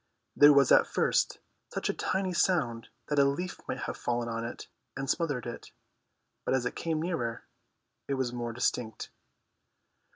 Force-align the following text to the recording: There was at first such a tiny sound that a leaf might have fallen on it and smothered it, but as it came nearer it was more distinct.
There 0.35 0.51
was 0.51 0.71
at 0.71 0.87
first 0.87 1.37
such 1.71 1.87
a 1.87 1.93
tiny 1.93 2.33
sound 2.33 2.89
that 3.07 3.19
a 3.19 3.23
leaf 3.23 3.59
might 3.67 3.81
have 3.81 3.95
fallen 3.95 4.27
on 4.29 4.43
it 4.43 4.67
and 4.97 5.07
smothered 5.07 5.45
it, 5.45 5.73
but 6.43 6.55
as 6.55 6.65
it 6.65 6.75
came 6.75 6.99
nearer 6.99 7.43
it 8.07 8.15
was 8.15 8.33
more 8.33 8.51
distinct. 8.51 9.11